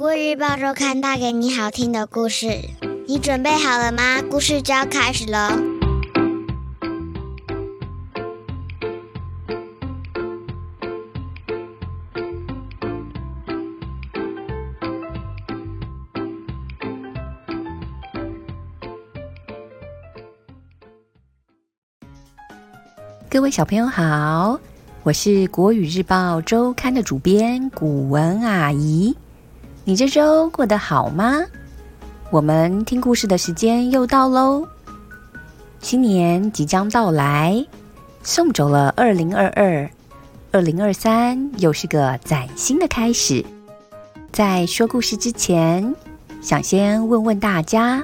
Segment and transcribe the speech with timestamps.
[0.00, 2.70] 国语日报周刊带给你好听的故事，
[3.06, 4.22] 你准备好了吗？
[4.30, 5.38] 故事就要开始喽！
[23.28, 24.58] 各位小朋友好，
[25.02, 29.14] 我是国语日报周刊的主编古文阿姨。
[29.90, 31.42] 你这周过得好吗？
[32.30, 34.64] 我们听故事的时间又到喽。
[35.80, 37.66] 新年即将到来，
[38.22, 39.90] 送走了二零二二，
[40.52, 43.44] 二零二三又是个崭新的开始。
[44.30, 45.92] 在说故事之前，
[46.40, 48.00] 想先问问大家：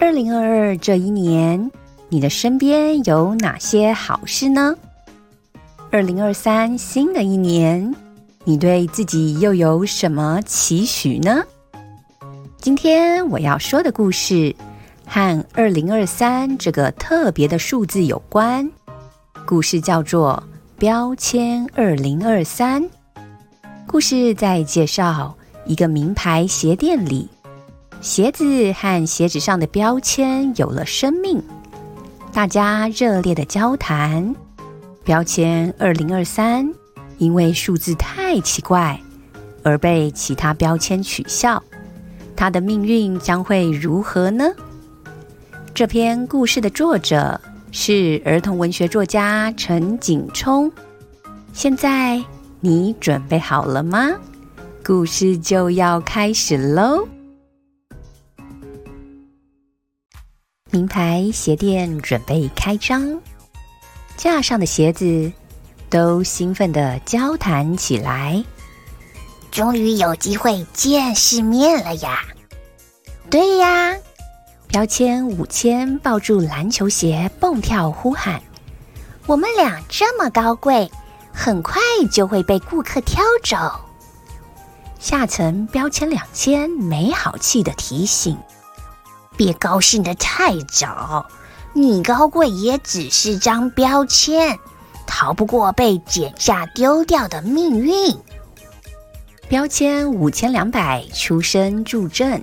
[0.00, 1.70] 二零二二这一年，
[2.08, 4.74] 你的身边有哪些好事呢？
[5.92, 7.94] 二零二三新的一年。
[8.48, 11.42] 你对自己又有什么期许呢？
[12.58, 14.54] 今天我要说的故事
[15.04, 18.70] 和二零二三这个特别的数字有关。
[19.44, 20.40] 故事叫做
[20.78, 22.80] 《标签二零二三》。
[23.84, 27.28] 故事在介绍一个名牌鞋店里，
[28.00, 31.42] 鞋子和鞋子上的标签有了生命，
[32.32, 34.32] 大家热烈的交谈。
[35.02, 36.72] 标签二零二三。
[37.18, 39.00] 因为数字太奇怪，
[39.62, 41.62] 而被其他标签取笑，
[42.36, 44.44] 他的命运将会如何呢？
[45.74, 47.40] 这篇故事的作者
[47.72, 50.70] 是儿童文学作家陈景冲。
[51.52, 52.22] 现在
[52.60, 54.10] 你准备好了吗？
[54.84, 57.06] 故事就要开始喽！
[60.70, 63.18] 名牌鞋店准备开张，
[64.16, 65.32] 架上的鞋子。
[65.88, 68.44] 都兴奋地交谈起来，
[69.50, 72.20] 终于有机会见世面了呀！
[73.30, 73.96] 对呀，
[74.68, 78.42] 标签五千抱住篮球鞋蹦跳呼喊
[79.26, 80.90] ：“我们俩这么高贵，
[81.32, 81.80] 很快
[82.10, 83.56] 就会被顾客挑走。”
[84.98, 88.36] 下层标签两千没好气的提醒
[89.36, 91.26] ：“别高兴得太早，
[91.74, 94.58] 你高贵也只是张标签。”
[95.06, 98.14] 逃不过被剪下丢掉的命运。
[99.48, 102.42] 标签五千两百出身助阵，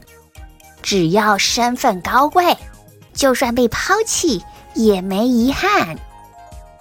[0.82, 2.58] 只要身份高贵，
[3.14, 4.42] 就算被抛弃
[4.74, 5.98] 也没遗憾。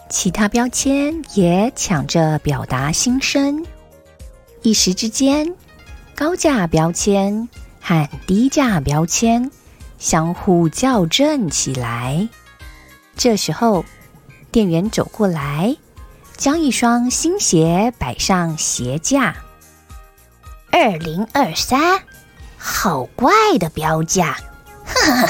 [0.09, 3.67] 其他标签也抢着表达心声，
[4.63, 5.53] 一时之间，
[6.15, 7.49] 高价标签
[7.81, 9.51] 和低价标签
[9.99, 12.29] 相互校正起来。
[13.17, 13.85] 这时候。
[14.53, 15.75] 店员走过来，
[16.37, 19.35] 将一双新鞋摆上鞋架。
[20.71, 22.03] 二零二三，
[22.59, 24.37] 好怪的标价！
[24.85, 25.29] 呵呵，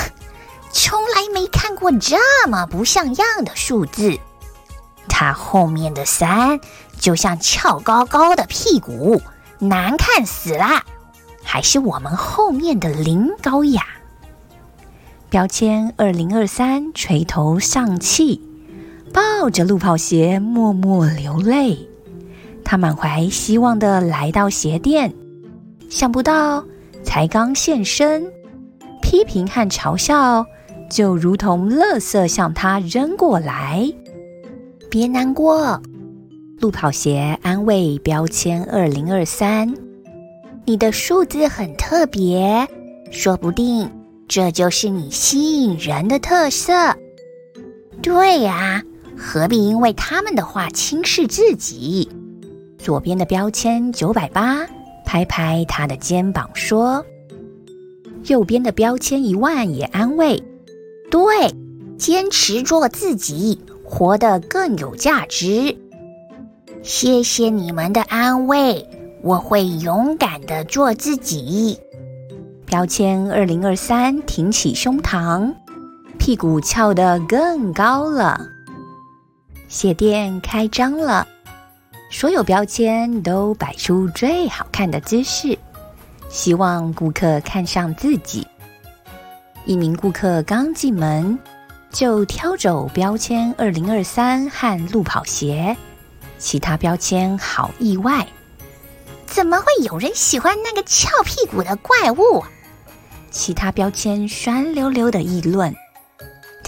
[0.72, 4.18] 从来没看过这么不像样的数字。
[5.08, 6.58] 它后面的三
[6.98, 9.22] 就像翘高高的屁股，
[9.60, 10.82] 难看死了。
[11.44, 13.86] 还是我们后面的零高雅。
[15.30, 18.48] 标签二零二三，垂头丧气。
[19.12, 21.76] 抱着路跑鞋默默流泪，
[22.64, 25.12] 他满怀希望的来到鞋店，
[25.90, 26.64] 想不到
[27.02, 28.24] 才刚现身，
[29.02, 30.46] 批评和嘲笑
[30.88, 33.92] 就如同垃圾向他扔过来。
[34.88, 35.80] 别难过，
[36.58, 39.74] 路跑鞋安慰标签二零二三，
[40.64, 42.66] 你的数字很特别，
[43.10, 43.90] 说不定
[44.26, 46.72] 这就是你吸引人的特色。
[48.00, 48.82] 对呀。
[49.16, 52.08] 何必因为他们的话轻视自己？
[52.78, 54.66] 左边的标签九百八，
[55.04, 57.04] 拍拍他的肩膀说
[58.26, 60.42] ：“右边的标签一万也安慰，
[61.10, 61.22] 对，
[61.96, 65.76] 坚持做自己，活得更有价值。
[66.82, 68.84] 谢谢你们的安慰，
[69.22, 71.78] 我会勇敢的做自己。”
[72.66, 75.54] 标签二零二三挺起胸膛，
[76.18, 78.40] 屁股翘得更高了。
[79.72, 81.26] 鞋店开张了，
[82.10, 85.58] 所有标签都摆出最好看的姿势，
[86.28, 88.46] 希望顾客看上自己。
[89.64, 91.38] 一名顾客刚进门，
[91.90, 95.74] 就挑走标签二零二三和路跑鞋，
[96.38, 98.26] 其他标签好意外，
[99.24, 102.44] 怎么会有人喜欢那个翘屁股的怪物？
[103.30, 105.74] 其他标签酸溜溜的议论。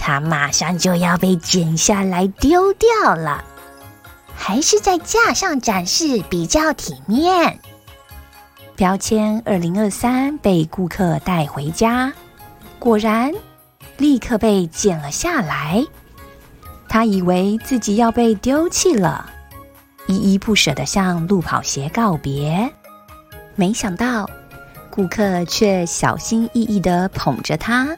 [0.07, 3.43] 它马上就要被剪下来丢掉了，
[4.35, 7.59] 还是在架上展示比较体面。
[8.75, 12.13] 标签二零二三被顾客带回家，
[12.77, 13.33] 果然
[13.97, 15.83] 立刻被剪了下来。
[16.87, 19.27] 他以为自己要被丢弃了，
[20.05, 22.71] 依依不舍地向路跑鞋告别。
[23.55, 24.29] 没想到，
[24.91, 27.97] 顾客却小心翼翼地捧着它，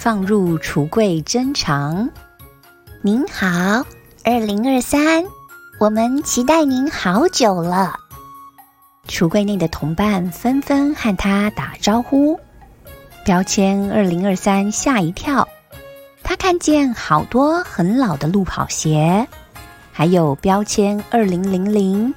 [0.00, 2.08] 放入橱柜珍藏。
[3.02, 3.84] 您好，
[4.22, 5.24] 二零二三，
[5.80, 7.98] 我们期待您好久了。
[9.08, 12.38] 橱柜内的同伴纷纷和他打招呼。
[13.24, 15.48] 标签二零二三吓一跳，
[16.22, 19.26] 他看见好多很老的路跑鞋，
[19.90, 22.14] 还有标签二零零零、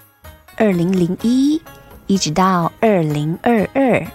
[0.55, 1.59] 二零零一，
[2.05, 4.05] 一直到二零二二。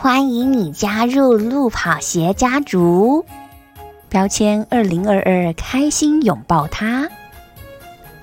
[0.00, 3.26] 欢迎你加入路跑鞋家族。
[4.08, 7.08] 标签二零二二开心拥抱它。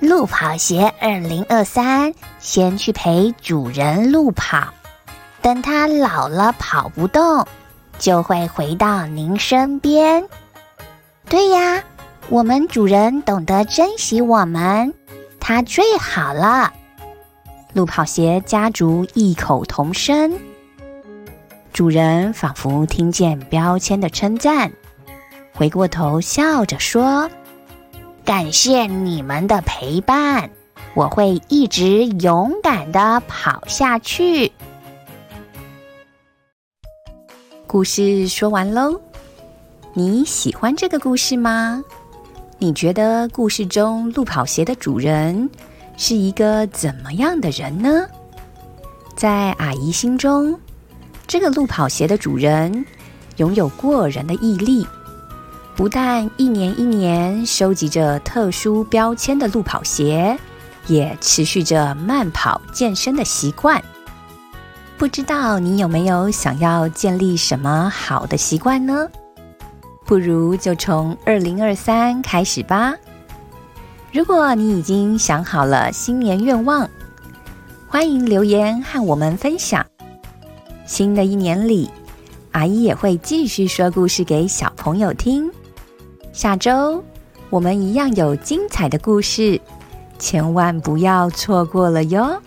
[0.00, 4.72] 路跑鞋二零二三先去陪主人路跑，
[5.42, 7.46] 等他老了跑不动，
[7.98, 10.26] 就会回到您身边。
[11.28, 11.84] 对呀，
[12.30, 14.94] 我们主人懂得珍惜我们，
[15.38, 16.72] 他最好了。
[17.74, 20.32] 路跑鞋家族异口同声，
[21.76, 24.72] 主人仿佛听见标签的称赞。
[25.52, 27.30] 回过头，笑着说
[28.24, 30.48] ：“感谢你们的陪伴，
[30.94, 34.50] 我会一直勇敢的跑下去。”
[37.68, 38.98] 故事说完喽，
[39.92, 41.84] 你喜欢这个故事吗？
[42.56, 45.50] 你觉得故事中路跑鞋的主人
[45.98, 48.06] 是一个怎么样的人呢？
[49.14, 50.58] 在阿姨心中，
[51.26, 52.84] 这个路跑鞋的主人
[53.36, 54.86] 拥有过人的毅力。
[55.74, 60.38] 不但一年一年收集着特殊标签的路跑鞋，
[60.86, 63.82] 也持续着慢跑健身的习惯。
[64.96, 69.06] 不知道你有没有想要建立什么好的习惯呢？
[70.06, 72.94] 不如就从二零二三开始吧。
[74.12, 76.88] 如果你已经想好了新年愿望，
[77.86, 79.84] 欢迎留言和我们分享。
[80.86, 81.90] 新的一年里，
[82.52, 85.50] 阿姨也会继续说故事给小朋友听。
[86.32, 87.02] 下周
[87.50, 89.60] 我们一样有精彩的故事，
[90.18, 92.40] 千万不要错过了哟！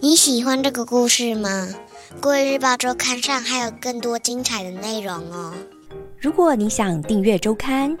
[0.00, 1.68] 你喜欢这个故事吗？
[2.20, 5.54] 国语日报周刊上还有更多精彩的内容哦。
[6.18, 7.96] 如果你想订阅周刊，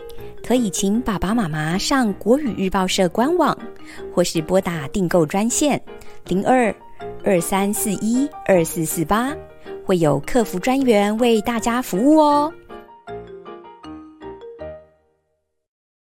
[0.46, 3.56] 可以请爸爸妈妈上国语日报社官网，
[4.14, 5.80] 或是拨打订购专线
[6.26, 6.74] 零二
[7.24, 9.34] 二三四一二四四八。
[9.84, 12.52] 会有客服专员为大家服务哦。